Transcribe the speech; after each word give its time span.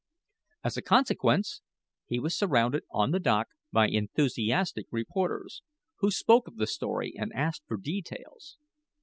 As 0.63 0.77
a 0.77 0.81
consequence, 0.81 1.61
he 2.07 2.19
was 2.19 2.35
surrounded 2.35 2.81
on 2.89 3.11
the 3.11 3.19
dock 3.19 3.49
by 3.71 3.87
enthusiastic 3.87 4.87
reporters, 4.89 5.61
who 5.97 6.09
spoke 6.09 6.47
of 6.47 6.55
the 6.57 6.65
story 6.65 7.13
and 7.15 7.31
asked 7.33 7.61
for 7.67 7.77
details. 7.77 8.57